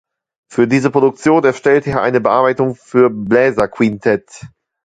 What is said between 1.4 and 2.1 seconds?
erstellte er